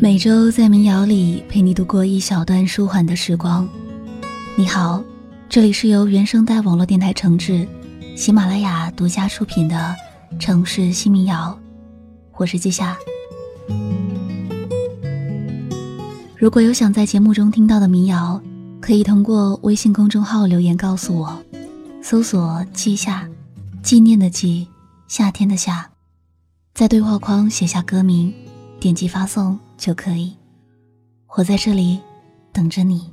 [0.00, 3.68] 每周在民谣里陪你度过一小段舒缓的时光。
[4.56, 5.02] 你好，
[5.48, 7.66] 这里是由原声带网络电台承制，
[8.16, 9.94] 喜马拉雅独家出品的
[10.38, 11.56] 《城市新民谣》，
[12.36, 12.96] 我是季夏。
[16.36, 18.42] 如果有想在节目中听到的民谣，
[18.80, 21.40] 可以通过微信公众号留言告诉我，
[22.02, 23.28] 搜索“季夏”，
[23.80, 24.66] 纪念的纪，
[25.06, 25.88] 夏天的夏，
[26.74, 28.34] 在对话框写下歌名，
[28.84, 29.58] 点击发送。
[29.78, 30.36] 就可以，
[31.38, 31.98] 我在这里
[32.52, 33.10] 等着你。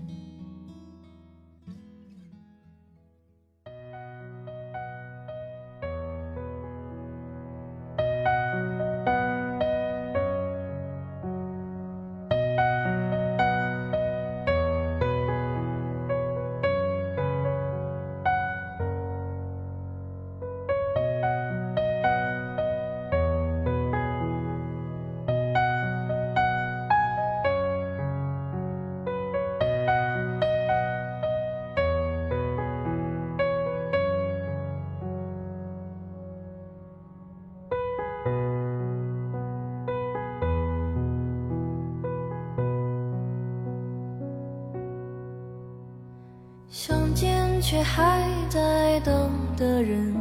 [47.72, 50.14] 却还在等的人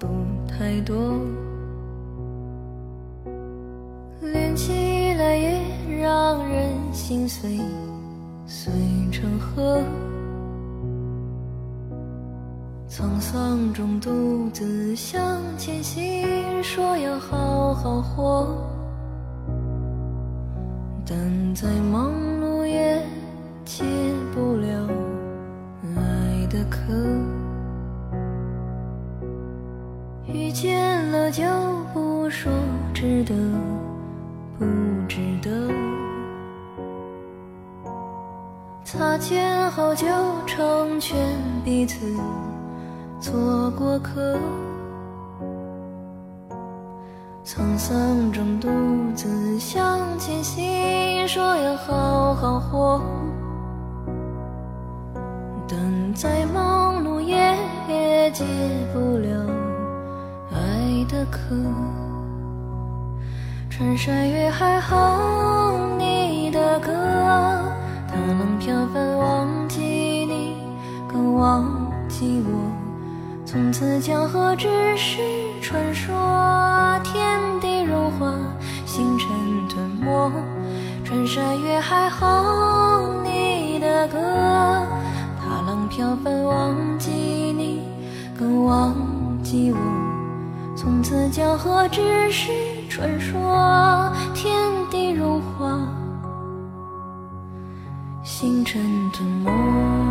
[0.00, 0.08] 不
[0.48, 1.14] 太多，
[4.20, 4.72] 连起
[5.14, 5.60] 来也
[6.02, 7.60] 让人心碎，
[8.48, 8.72] 碎
[9.12, 9.80] 成河。
[12.88, 16.26] 沧桑中独自向前行，
[16.64, 18.48] 说要好好活，
[21.06, 22.09] 但在忙
[39.20, 40.06] 擦肩后就
[40.46, 41.14] 成全
[41.62, 42.16] 彼此
[43.20, 44.38] 做过客，
[47.44, 48.68] 沧桑中独
[49.14, 53.02] 自向前行，说要好好活。
[55.68, 57.36] 等再忙碌也
[57.88, 58.42] 也解
[58.94, 59.46] 不了
[60.50, 61.54] 爱的渴，
[63.68, 66.90] 穿山越海哼你的歌，
[68.70, 70.54] 飘帆忘记你，
[71.08, 72.70] 更忘记我。
[73.44, 75.18] 从此江河只是
[75.60, 76.14] 传说，
[77.02, 78.32] 天地融化，
[78.86, 79.28] 星辰
[79.68, 80.30] 吞没。
[81.04, 84.16] 穿山越海哼你的歌。
[85.40, 87.82] 踏浪飘帆忘记你，
[88.38, 88.94] 更忘
[89.42, 89.78] 记我。
[90.76, 92.52] 从此江河只是
[92.88, 93.99] 传说，
[98.72, 100.09] 真的梦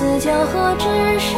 [0.00, 0.86] 此江河只
[1.20, 1.36] 是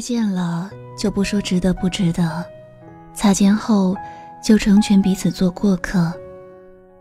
[0.00, 2.42] 遇见了就不说值得不值得，
[3.12, 3.94] 擦肩后
[4.42, 6.10] 就成全彼此做过客。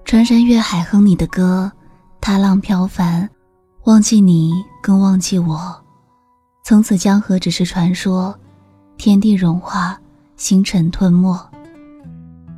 [0.04, 1.72] 穿山越海哼你的歌，
[2.20, 3.30] 踏浪飘帆，
[3.86, 4.52] 忘记你
[4.84, 5.82] 更忘记我。
[6.62, 8.38] 从此江河只是传说，
[8.98, 9.98] 天地融化，
[10.36, 11.34] 星辰吞没。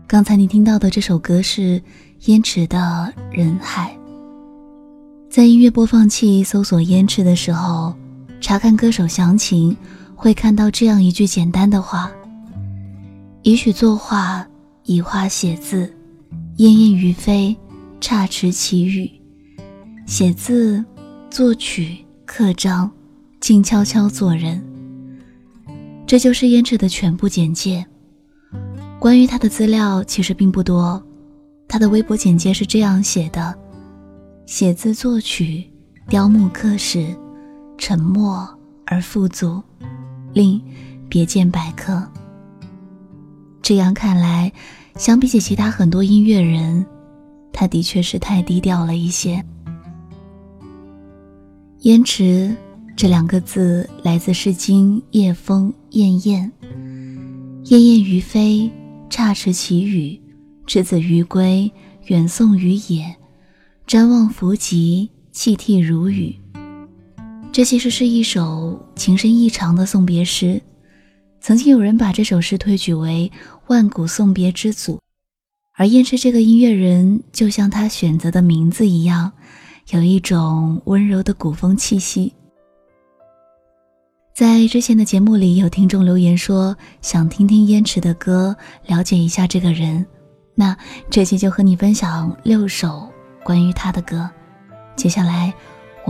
[0.08, 1.80] 刚才你听到的这首歌是
[2.22, 3.96] 燕池的《人海》。
[5.30, 7.94] 在音乐播放器搜索燕池的时候，
[8.42, 9.78] 查看歌手详情，
[10.22, 12.12] 会看到这样一句简单的话：
[13.42, 14.46] 以曲作画，
[14.84, 15.92] 以画写字，
[16.58, 17.58] 燕燕于飞，
[18.00, 19.10] 差池奇语。
[20.06, 20.86] 写字、
[21.32, 22.92] 作曲、刻章，
[23.40, 24.64] 静悄悄做人。
[26.06, 27.84] 这就是燕池的全部简介。
[29.00, 31.04] 关于他的资料其实并不多，
[31.68, 33.58] 他的微博简介是这样写的：
[34.46, 35.68] 写字作曲，
[36.08, 37.08] 雕木刻石，
[37.76, 38.48] 沉默
[38.86, 39.60] 而富足，
[40.34, 40.62] 另
[41.10, 42.06] 别见百科。
[43.62, 44.52] 这样看来，
[44.96, 46.86] 相比起其他很多音乐人，
[47.54, 49.44] 他的确是太低调了一些。
[51.82, 52.56] 燕池
[52.96, 56.52] 这两个字来自《诗经·夜风·燕燕》，
[57.72, 58.72] 燕燕于飞。
[59.10, 60.18] 差池其羽，
[60.66, 61.70] 之子于归，
[62.06, 63.14] 远送于野。
[63.86, 66.34] 瞻望弗及，泣涕如雨。
[67.52, 70.62] 这其实是一首情深意长的送别诗。
[71.42, 73.30] 曾经有人把这首诗推举为
[73.68, 75.02] 万古送别之祖，
[75.76, 79.34] 而燕池这个音乐人，就像他选择的名字一样，
[79.90, 82.34] 有一种温柔的古风气息。
[84.34, 88.56] 在之前的节目里，有听众留言说想听听燕池的歌，
[88.86, 90.06] 了解一下这个人。
[90.56, 90.78] 那
[91.10, 93.10] 这期就和你分享六首
[93.44, 94.30] 关于他的歌。
[94.96, 95.54] 接下来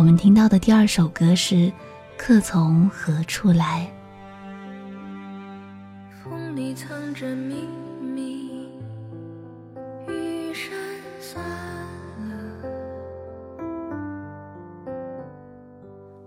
[0.02, 1.56] 我们听到的第二首歌是
[2.18, 3.88] 《客从何处来》。
[6.24, 7.68] 风里藏着秘
[8.02, 8.68] 密，
[10.08, 10.74] 雨山
[11.20, 11.40] 散
[12.18, 12.34] 了，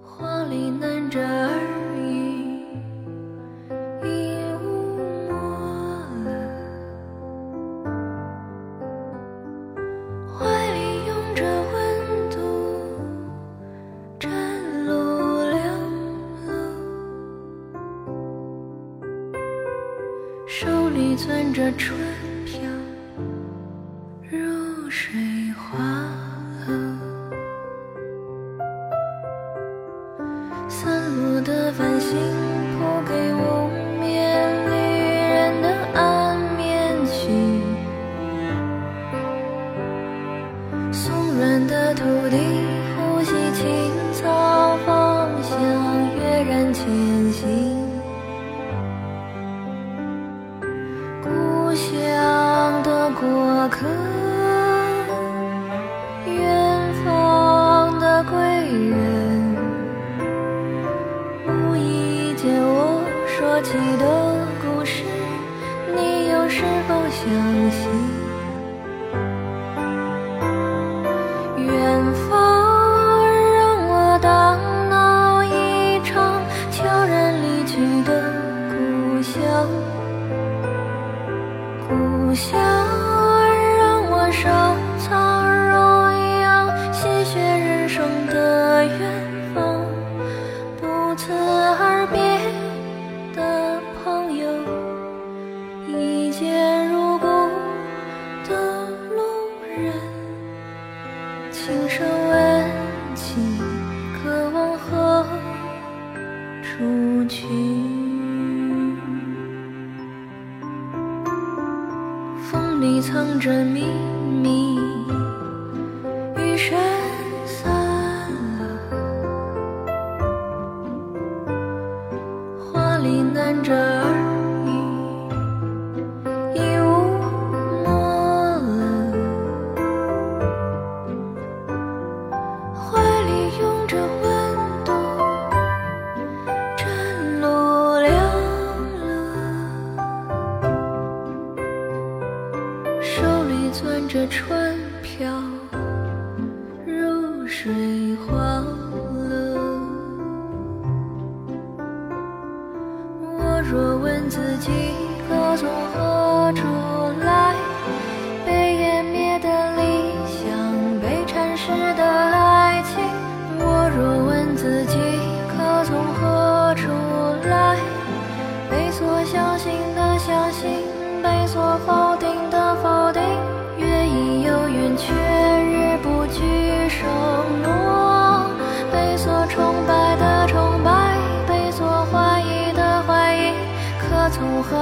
[0.04, 1.18] 花里难着
[21.78, 22.03] 耳。
[67.24, 68.23] 相信？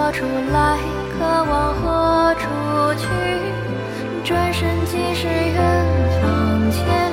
[0.03, 0.79] 何处来，
[1.13, 2.49] 可往何处
[2.99, 3.07] 去？
[4.25, 5.87] 转身即是远
[6.21, 7.12] 方。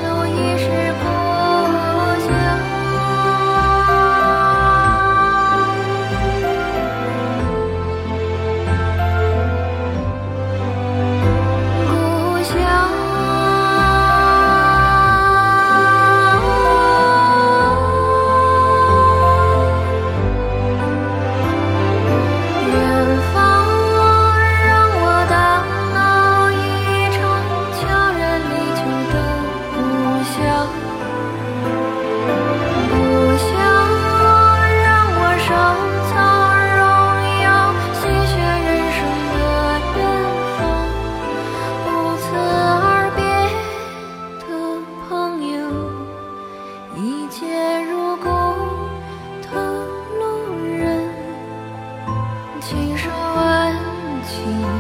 [54.44, 54.79] feel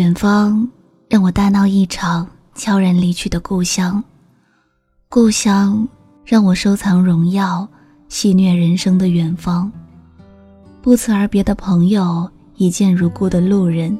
[0.00, 0.66] 远方
[1.10, 4.02] 让我大闹一场悄然离去的故乡，
[5.10, 5.86] 故乡
[6.24, 7.68] 让我收藏荣耀，
[8.08, 9.70] 戏谑人生的远方。
[10.80, 12.26] 不辞而别的朋友，
[12.56, 13.94] 一见如故的路人，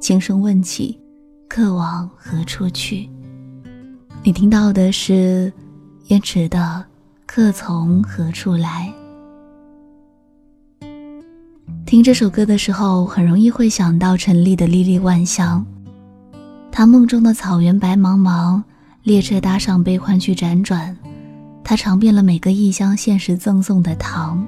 [0.00, 0.98] 轻声问起，
[1.50, 3.06] 客往何处去？
[4.22, 5.52] 你听到的是
[6.06, 6.58] 燕池的
[7.26, 8.90] 《客从何处来》。
[11.92, 15.62] 听这首歌的时候，很容易会想到陈粒的《历历万象》。
[16.70, 18.62] 他梦中的草原白茫茫，
[19.02, 20.96] 列车搭上悲欢去辗转。
[21.62, 24.42] 他尝遍了每个异乡现实赠送的糖，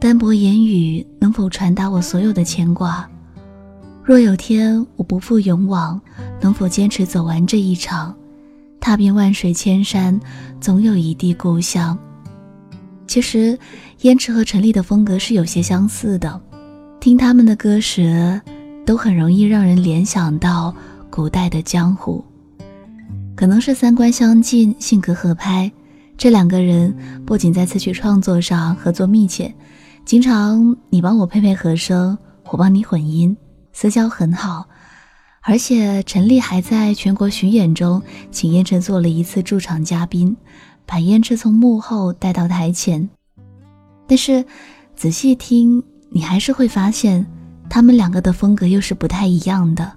[0.00, 3.08] 单薄言语能否传达我所有的牵挂？
[4.02, 6.00] 若有天我不负勇往，
[6.40, 8.12] 能否坚持走完这一场？
[8.80, 10.20] 踏遍万水千山，
[10.60, 11.96] 总有一地故乡。
[13.06, 13.56] 其实，
[14.00, 16.40] 燕池和陈粒的风格是有些相似的。
[17.06, 18.40] 听他们的歌时，
[18.84, 20.74] 都很容易让人联想到
[21.08, 22.24] 古代的江湖。
[23.36, 25.70] 可能是三观相近，性格合拍，
[26.18, 26.92] 这两个人
[27.24, 29.54] 不仅在词曲创作上合作密切，
[30.04, 32.18] 经常你帮我配配和声，
[32.50, 33.36] 我帮你混音，
[33.72, 34.66] 私交很好。
[35.42, 40.36] 而且陈粒还在全国巡演中请燕池做了一次驻场嘉宾，
[40.84, 43.08] 把燕池从幕后带到台前。
[44.08, 44.44] 但是
[44.96, 45.80] 仔细听，
[46.16, 47.26] 你还是会发现，
[47.68, 49.92] 他们两个的风格又是不太一样的。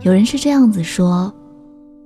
[0.00, 1.30] 有人是这样子说，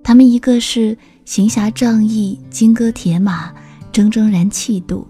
[0.03, 3.53] 他们一个是行侠仗义、金戈铁马、
[3.93, 5.07] 铮铮然气度，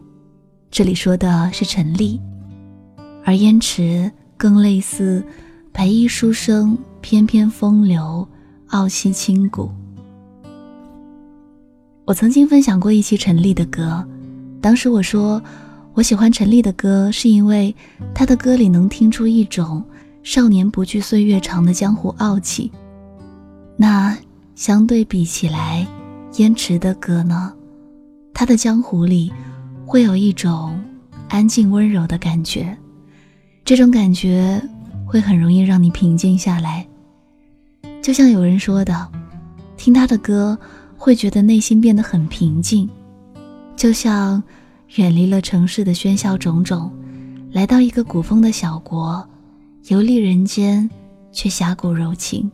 [0.71, 2.21] 这里说的是陈丽；
[3.25, 5.25] 而燕池更类似
[5.73, 8.29] 白衣书生、翩翩风流、
[8.67, 9.71] 傲气轻骨。
[12.05, 14.07] 我曾经分享过一期陈丽的歌，
[14.61, 15.43] 当时我说。
[15.99, 17.75] 我喜欢陈粒的歌，是因为
[18.15, 19.83] 他的歌里能听出一种
[20.23, 22.71] 少年不惧岁月长的江湖傲气。
[23.77, 24.17] 那
[24.55, 25.85] 相对比起来，
[26.37, 27.53] 燕池的歌呢？
[28.33, 29.33] 他的江湖里
[29.85, 30.81] 会有一种
[31.29, 32.79] 安静温柔的感觉，
[33.65, 34.63] 这种感觉
[35.05, 36.87] 会很容易让你平静下来。
[38.01, 39.09] 就像有人说的，
[39.77, 40.57] 听他的歌
[40.97, 42.89] 会觉得内心变得很平静，
[43.75, 44.41] 就像。
[44.97, 46.93] 远离了城市的喧嚣种种，
[47.53, 49.27] 来到一个古风的小国，
[49.89, 50.89] 游历人间，
[51.31, 52.51] 却侠骨柔情，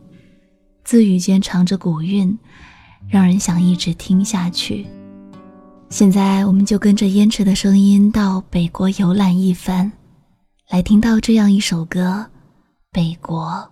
[0.83, 2.37] 字语间藏着古韵，
[3.07, 4.85] 让人想一直听下去。
[5.89, 9.91] 现在，我们就跟着燕池的声音到北国游览一番，
[10.69, 12.25] 来听到这样一首歌
[12.91, 13.69] 《北国》。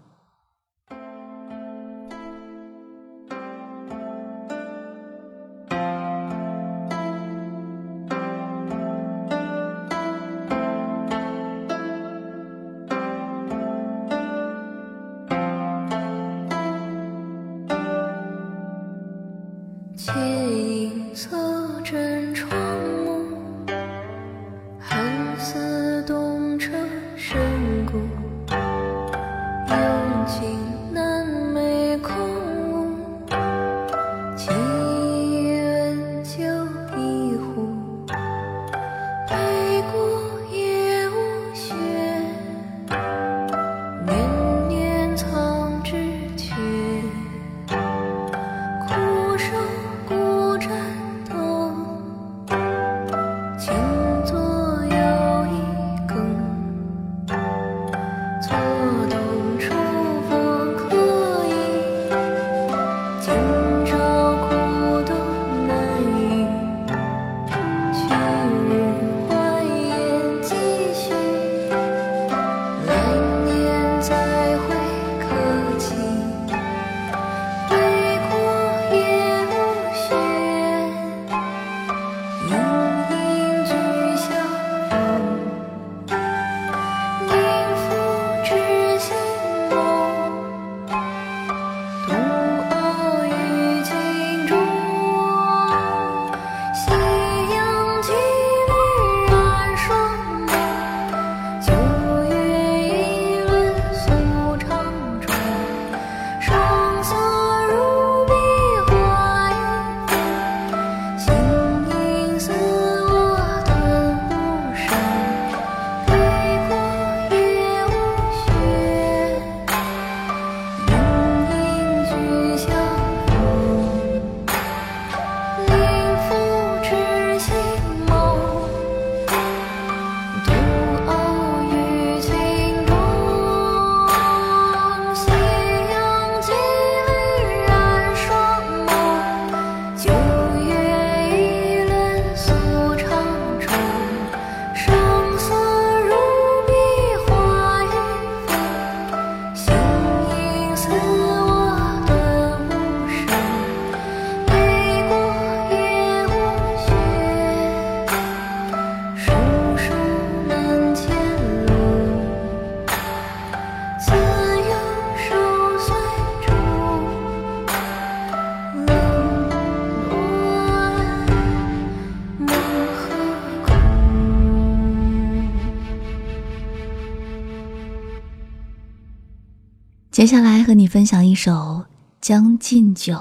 [180.14, 181.52] 接下来和你分享一首
[182.22, 183.14] 《将进酒》。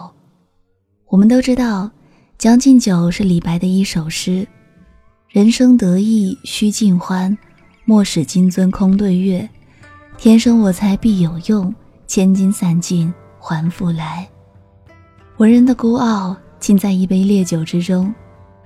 [1.07, 1.85] 我们都知道，
[2.37, 4.47] 《将进酒》是李白的一首诗。
[5.31, 7.35] 人生得意须尽欢，
[7.87, 9.49] 莫使金樽空对月。
[10.19, 11.75] 天生我材必有用，
[12.07, 14.29] 千金散尽还复来。
[15.39, 18.15] 文人的孤傲尽在一杯烈酒之中，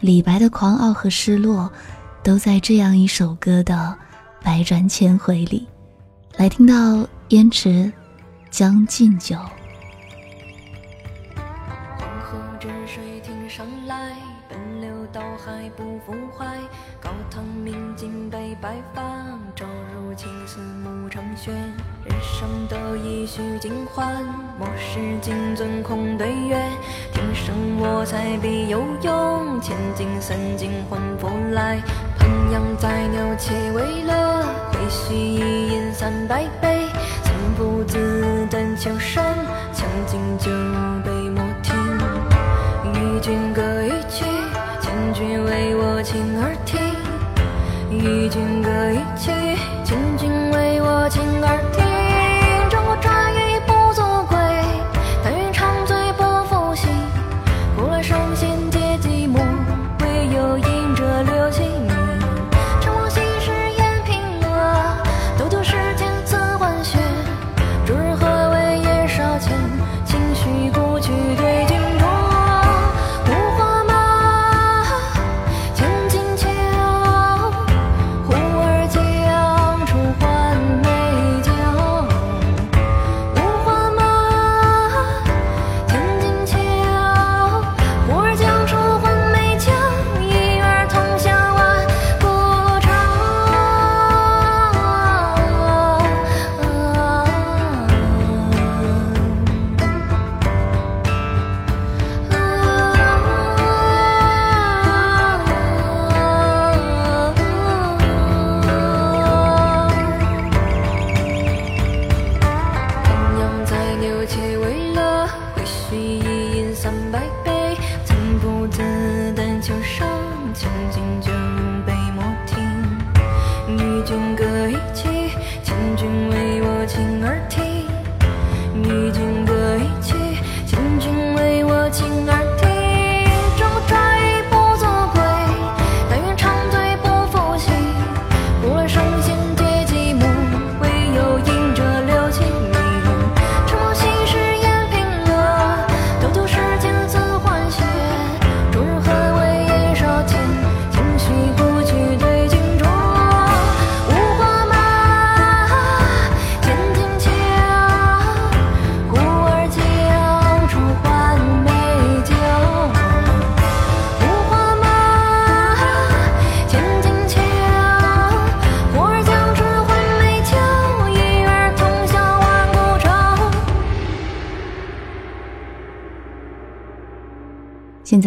[0.00, 1.70] 李白的狂傲和失落，
[2.24, 3.96] 都在这样一首歌的
[4.42, 5.64] 百转千回里。
[6.36, 7.92] 来听到燕池。
[8.56, 9.36] 将进酒。
[11.98, 14.14] 黄河之水天上来，
[14.48, 16.46] 奔流到海不复回。
[16.98, 19.02] 高堂明镜悲白发，
[19.54, 21.52] 朝如青丝暮成雪。
[21.52, 24.24] 人生得意须尽欢，
[24.58, 26.56] 莫使金樽空对月。
[27.12, 31.78] 天生我材必有用，千金散尽还复来。
[32.18, 34.42] 烹羊宰牛且为乐，
[34.72, 36.85] 会须一饮三百杯。
[37.56, 39.24] 不自但求生，
[39.72, 40.50] 将进酒，
[41.02, 41.74] 杯莫停。
[42.92, 44.26] 与君歌一曲，
[44.78, 46.78] 千君为我倾耳听。
[47.90, 49.32] 与君歌一曲，
[49.84, 51.58] 千君为我倾耳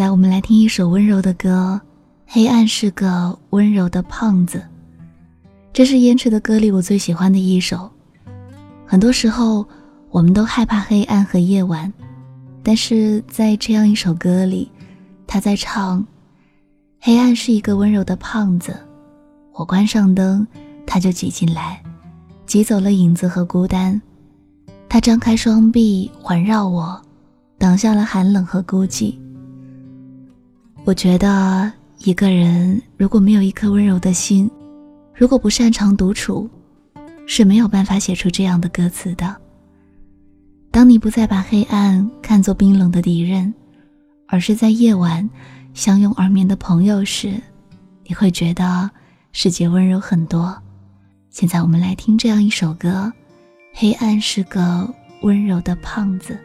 [0.00, 1.78] 在我们来听一首温柔的歌，
[2.26, 4.56] 《黑暗是个温柔的胖子》。
[5.74, 7.90] 这是燕池的歌里我最喜欢的一首。
[8.86, 9.62] 很多时候，
[10.08, 11.92] 我们都害怕黑暗和夜晚，
[12.62, 14.72] 但是在这样一首歌里，
[15.26, 16.02] 他在唱：
[16.98, 18.74] 黑暗是一个温柔的胖子，
[19.52, 20.46] 我关上灯，
[20.86, 21.78] 他就挤进来，
[22.46, 24.00] 挤走了影子和孤单。
[24.88, 26.98] 他张开双臂环绕我，
[27.58, 29.14] 挡下了寒冷和孤寂。
[30.84, 34.50] 我觉得一个人如果没有一颗温柔的心，
[35.14, 36.48] 如果不擅长独处，
[37.26, 39.36] 是没有办法写出这样的歌词的。
[40.70, 43.52] 当你不再把黑暗看作冰冷的敌人，
[44.26, 45.28] 而是在夜晚
[45.74, 47.40] 相拥而眠的朋友时，
[48.04, 48.90] 你会觉得
[49.32, 50.56] 世界温柔很多。
[51.28, 53.12] 现在我们来听这样一首歌：
[53.74, 56.36] 黑暗是个温柔的胖子。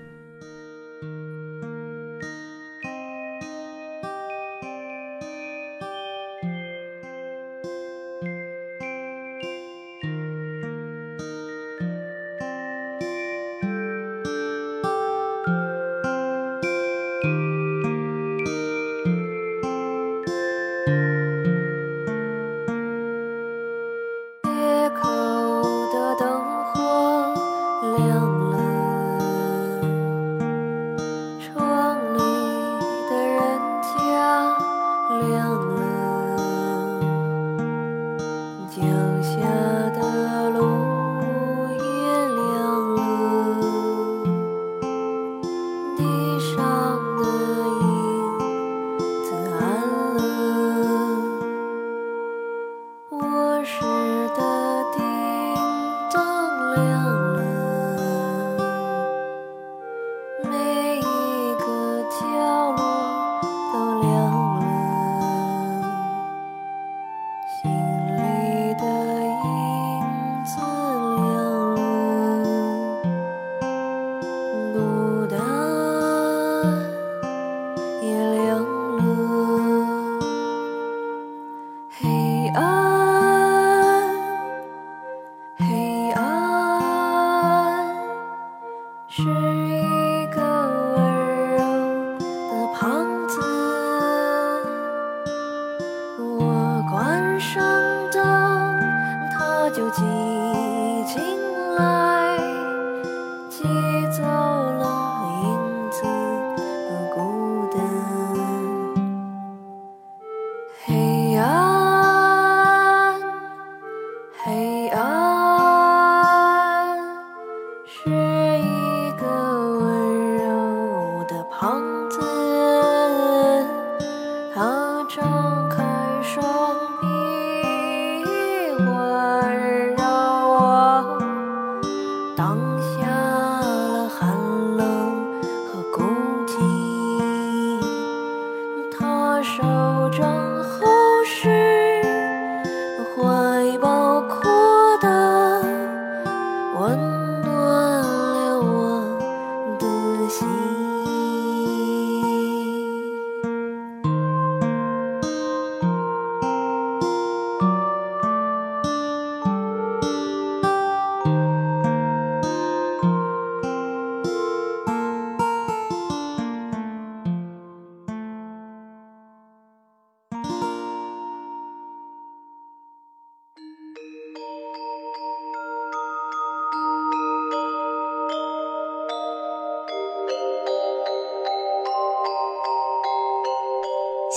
[99.75, 100.34] 究竟。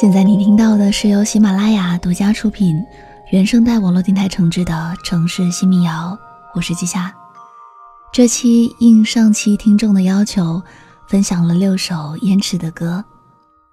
[0.01, 2.81] 现在你听到的是由喜马拉雅独家出品、
[3.33, 6.17] 原声带网络电台承制的《城市新民谣》，
[6.55, 7.13] 我是季夏。
[8.13, 10.63] 这期应上期听众的要求，
[11.09, 13.05] 分享了六首燕赤的歌，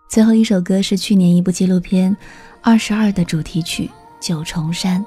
[0.10, 2.12] 最后一首歌是去年一部纪录片
[2.64, 3.86] 《二十二》的主题曲
[4.28, 5.00] 《九重山》。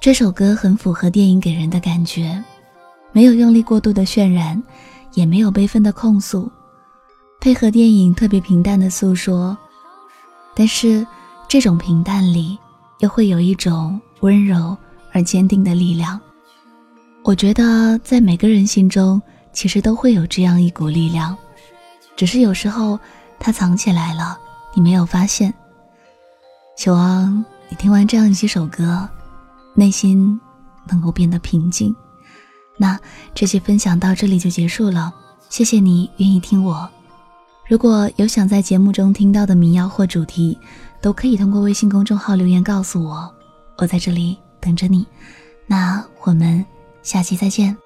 [0.00, 2.40] 这首歌很符合电影给人的感觉，
[3.10, 4.62] 没有用力过度的渲染，
[5.14, 6.48] 也没有悲愤的控诉，
[7.40, 9.58] 配合电影特别平淡的诉说。
[10.54, 11.06] 但是，
[11.48, 12.58] 这种平淡里，
[12.98, 14.76] 又会有一种温柔
[15.12, 16.20] 而坚定的力量。
[17.24, 19.20] 我觉得，在每个人心中，
[19.52, 21.36] 其实都会有这样一股力量，
[22.16, 22.98] 只是有时候
[23.38, 24.38] 它藏起来了，
[24.74, 25.52] 你没有发现。
[26.76, 29.08] 希望你听完这样几首歌，
[29.74, 30.40] 内心
[30.88, 31.94] 能够变得平静。
[32.76, 32.98] 那
[33.34, 35.12] 这期分享到这里就结束了，
[35.48, 36.88] 谢谢你愿意听我。
[37.68, 40.58] 如果有想在节目中听到的民谣或主题，
[41.02, 43.30] 都可以通过微信公众号留言告诉我，
[43.76, 45.06] 我在这里等着你。
[45.66, 46.64] 那我们
[47.02, 47.76] 下期再见。